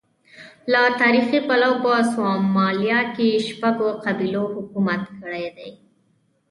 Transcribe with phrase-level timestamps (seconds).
[0.71, 5.69] له تاریخي پلوه په سومالیا کې شپږو قبیلو حکومت کړی دی.